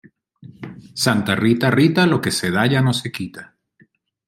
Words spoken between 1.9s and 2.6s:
lo que se